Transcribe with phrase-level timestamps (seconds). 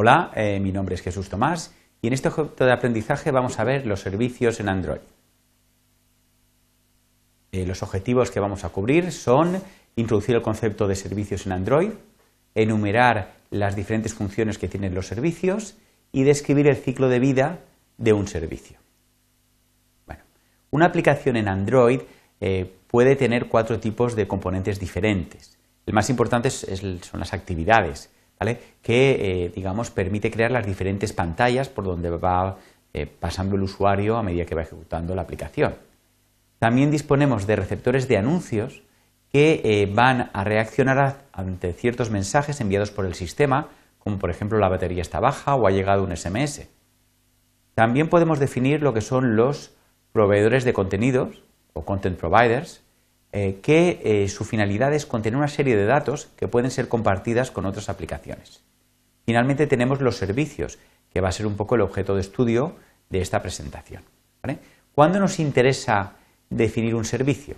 [0.00, 3.64] Hola, eh, mi nombre es Jesús Tomás y en este objeto de aprendizaje vamos a
[3.64, 5.00] ver los servicios en Android.
[7.50, 9.60] Eh, los objetivos que vamos a cubrir son
[9.96, 11.90] introducir el concepto de servicios en Android,
[12.54, 15.76] enumerar las diferentes funciones que tienen los servicios
[16.12, 17.58] y describir el ciclo de vida
[17.96, 18.78] de un servicio.
[20.06, 20.22] Bueno,
[20.70, 22.02] una aplicación en Android
[22.40, 25.58] eh, puede tener cuatro tipos de componentes diferentes.
[25.86, 28.10] El más importante son las actividades
[28.82, 32.58] que eh, digamos, permite crear las diferentes pantallas por donde va
[32.94, 35.74] eh, pasando el usuario a medida que va ejecutando la aplicación.
[36.58, 38.82] También disponemos de receptores de anuncios
[39.30, 44.58] que eh, van a reaccionar ante ciertos mensajes enviados por el sistema, como por ejemplo
[44.58, 46.68] la batería está baja o ha llegado un SMS.
[47.74, 49.72] También podemos definir lo que son los
[50.12, 51.42] proveedores de contenidos
[51.74, 52.82] o content providers,
[53.30, 57.50] eh, que eh, su finalidad es contener una serie de datos que pueden ser compartidas
[57.50, 58.62] con otras aplicaciones.
[59.26, 60.78] Finalmente tenemos los servicios,
[61.12, 62.76] que va a ser un poco el objeto de estudio
[63.10, 64.02] de esta presentación.
[64.94, 66.14] ¿Cuándo nos interesa
[66.48, 67.56] definir un servicio?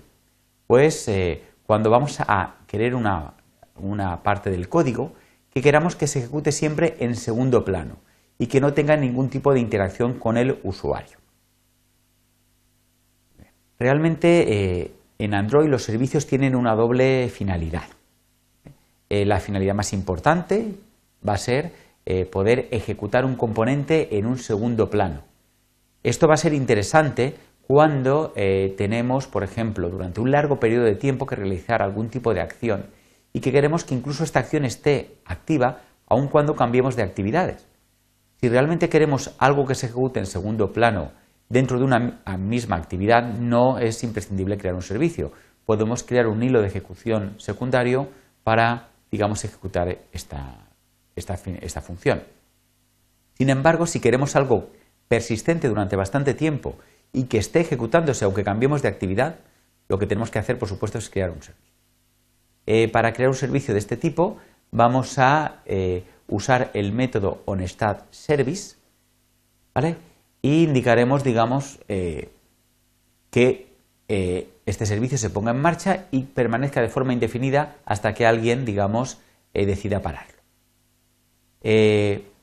[0.66, 3.34] Pues eh, cuando vamos a querer una,
[3.76, 5.12] una parte del código
[5.50, 7.96] que queramos que se ejecute siempre en segundo plano
[8.38, 11.18] y que no tenga ningún tipo de interacción con el usuario.
[13.78, 17.84] Realmente en Android los servicios tienen una doble finalidad.
[19.10, 20.76] Eh, la finalidad más importante
[21.26, 21.72] va a ser
[22.06, 25.20] eh, poder ejecutar un componente en un segundo plano.
[26.02, 27.34] Esto va a ser interesante
[27.66, 32.32] cuando eh, tenemos, por ejemplo, durante un largo periodo de tiempo que realizar algún tipo
[32.32, 32.86] de acción
[33.34, 37.66] y que queremos que incluso esta acción esté activa aun cuando cambiemos de actividades.
[38.40, 41.12] Si realmente queremos algo que se ejecute en segundo plano
[41.50, 45.32] Dentro de una misma actividad no es imprescindible crear un servicio.
[45.66, 48.08] Podemos crear un hilo de ejecución secundario
[48.44, 50.68] para, digamos, ejecutar esta,
[51.82, 52.22] función.
[53.34, 54.70] Sin embargo, si queremos algo
[55.08, 56.76] persistente durante bastante tiempo
[57.12, 59.40] y que esté ejecutándose aunque cambiemos de actividad,
[59.88, 61.74] lo que tenemos que hacer, por supuesto, es crear un servicio.
[62.66, 64.36] Eh, para crear un servicio de este tipo,
[64.70, 68.76] vamos a eh, usar el método onStatService,
[69.74, 70.09] ¿vale?
[70.42, 72.30] Y indicaremos, digamos, eh,
[73.30, 73.72] que
[74.08, 78.64] eh, este servicio se ponga en marcha y permanezca de forma indefinida hasta que alguien,
[78.64, 79.18] digamos,
[79.54, 80.40] eh, decida pararlo.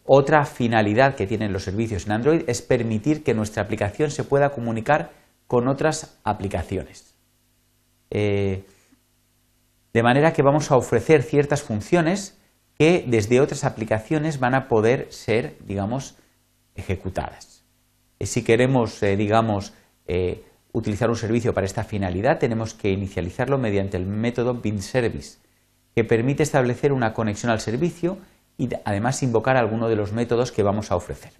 [0.05, 4.51] otra finalidad que tienen los servicios en Android es permitir que nuestra aplicación se pueda
[4.51, 5.11] comunicar
[5.47, 7.15] con otras aplicaciones.
[8.09, 8.63] de
[10.03, 12.37] manera que vamos a ofrecer ciertas funciones
[12.77, 16.15] que desde otras aplicaciones van a poder ser, digamos,
[16.75, 17.56] ejecutadas.
[18.19, 19.73] Eh, si queremos, eh, digamos,
[20.07, 25.39] eh, utilizar un servicio para esta finalidad, tenemos que inicializarlo mediante el método BinService,
[25.95, 28.17] que permite establecer una conexión al servicio
[28.57, 31.31] y además invocar alguno de los métodos que vamos a ofrecer.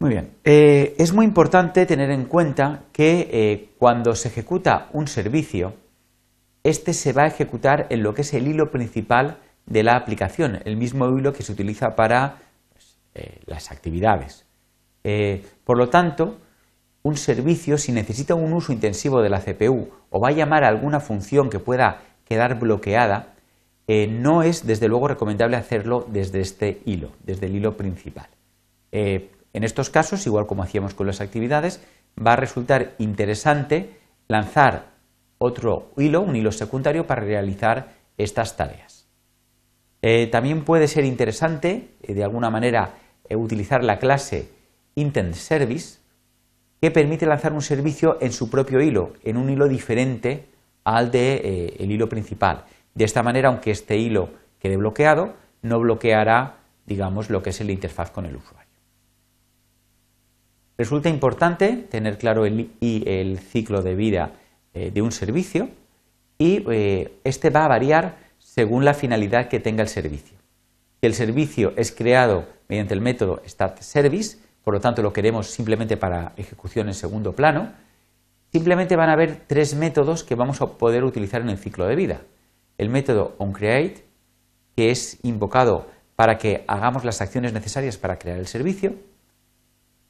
[0.00, 5.74] Muy bien, es muy importante tener en cuenta que cuando se ejecuta un servicio,
[6.62, 10.60] este se va a ejecutar en lo que es el hilo principal de la aplicación,
[10.64, 12.38] el mismo hilo que se utiliza para
[13.14, 14.44] eh, las actividades.
[15.04, 16.38] Eh, por lo tanto,
[17.02, 20.68] un servicio, si necesita un uso intensivo de la CPU o va a llamar a
[20.68, 23.34] alguna función que pueda quedar bloqueada,
[23.86, 28.28] eh, no es desde luego recomendable hacerlo desde este hilo, desde el hilo principal.
[28.90, 31.80] en estos casos, igual como hacíamos con las actividades,
[32.16, 33.98] va a resultar interesante
[34.28, 34.86] lanzar
[35.38, 38.97] otro hilo, un hilo secundario, para realizar estas tareas.
[40.30, 42.94] También puede ser interesante, de alguna manera,
[43.28, 44.48] eh, utilizar la clase
[44.94, 45.98] Intent Service
[46.80, 50.46] que permite lanzar un servicio en su propio hilo, en un hilo diferente
[50.84, 52.64] al del de, eh, hilo principal.
[52.94, 57.72] De esta manera, aunque este hilo quede bloqueado, no bloqueará, digamos, lo que es la
[57.72, 58.68] interfaz con el usuario.
[60.78, 64.32] Resulta importante tener claro el, el ciclo de vida
[64.72, 65.68] eh, de un servicio
[66.38, 66.64] y
[67.24, 68.27] este va a variar
[68.58, 70.36] según la finalidad que tenga el servicio.
[71.00, 75.96] Si el servicio es creado mediante el método StartService, por lo tanto lo queremos simplemente
[75.96, 77.72] para ejecución en segundo plano,
[78.50, 81.94] simplemente van a haber tres métodos que vamos a poder utilizar en el ciclo de
[81.94, 82.22] vida.
[82.78, 84.04] El método onCreate,
[84.74, 88.96] que es invocado para que hagamos las acciones necesarias para crear el servicio.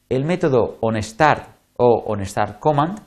[0.09, 2.99] El método onStart o onStartCommand,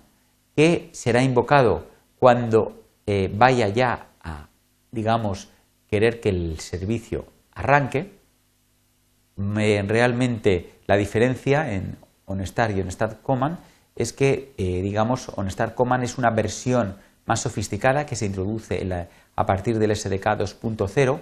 [0.55, 1.89] que será invocado
[2.21, 4.52] cuando eh, vaya ya a,
[4.93, 5.49] digamos,
[5.89, 8.13] querer que el servicio arranque,
[9.37, 11.97] realmente la diferencia en
[12.27, 13.59] OnStar y OnStartCommand
[13.97, 16.97] es que, eh, digamos, OnStartCommand es una versión
[17.27, 18.81] más sofisticada que se introduce
[19.37, 21.21] a partir del SDK 2.0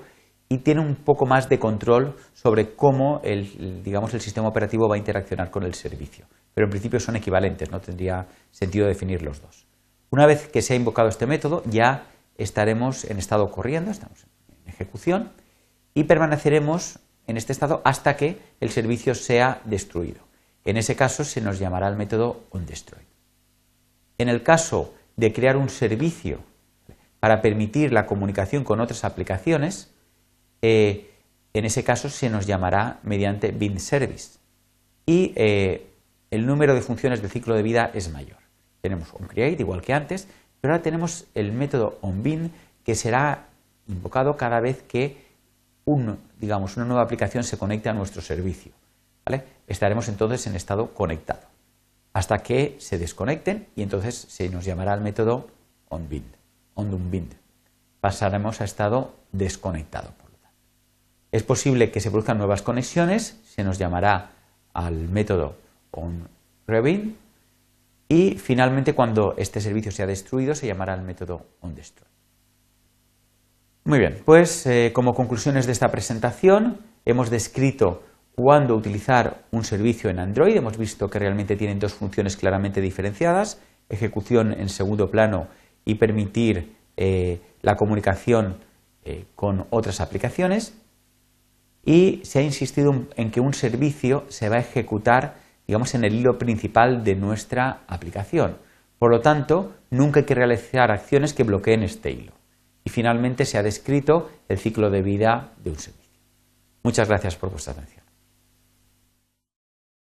[0.49, 4.97] y tiene un poco más de control sobre cómo el, digamos, el sistema operativo va
[4.97, 6.27] a interaccionar con el servicio.
[6.55, 9.67] Pero en principio son equivalentes, no tendría sentido definir los dos.
[10.11, 12.05] Una vez que se ha invocado este método, ya
[12.43, 15.33] estaremos en estado corriendo, estamos en ejecución,
[15.95, 20.21] y permaneceremos en este estado hasta que el servicio sea destruido.
[20.65, 23.03] En ese caso se nos llamará el método onDestroy.
[24.19, 26.41] En el caso de crear un servicio
[27.19, 29.93] para permitir la comunicación con otras aplicaciones,
[30.63, 31.11] eh,
[31.53, 34.39] en ese caso se nos llamará mediante bind service.
[35.07, 35.91] Y eh,
[36.31, 38.39] el número de funciones del ciclo de vida es mayor.
[38.81, 40.29] Tenemos onCreate igual que antes,
[40.61, 42.51] pero ahora tenemos el método onBind
[42.85, 43.47] que será
[43.87, 45.31] invocado cada vez que
[46.39, 48.73] digamos, una nueva aplicación se conecte a nuestro servicio.
[49.67, 51.41] Estaremos entonces en estado conectado
[52.13, 55.49] hasta que se desconecten y entonces se nos llamará el método
[55.89, 56.35] onBind,
[56.75, 57.35] onDumBind.
[58.01, 60.13] Pasaremos a estado desconectado.
[61.33, 64.33] Es posible que se produzcan nuevas conexiones, se nos llamará
[64.73, 65.55] al método
[65.93, 67.15] onRebind
[68.11, 72.11] y finalmente cuando este servicio sea destruido se llamará el método onDestroy.
[73.85, 78.03] Muy bien, pues eh, como conclusiones de esta presentación hemos descrito
[78.35, 80.57] cuándo utilizar un servicio en Android.
[80.57, 85.47] Hemos visto que realmente tienen dos funciones claramente diferenciadas, ejecución en segundo plano
[85.85, 88.57] y permitir eh, la comunicación
[89.05, 90.77] eh, con otras aplicaciones.
[91.85, 95.37] Y se ha insistido en que un servicio se va a ejecutar,
[95.71, 98.57] digamos, en el hilo principal de nuestra aplicación.
[98.99, 102.33] Por lo tanto, nunca hay que realizar acciones que bloqueen este hilo
[102.83, 106.19] y finalmente se ha descrito el ciclo de vida de un servicio.
[106.83, 108.00] Muchas gracias por vuestra atención.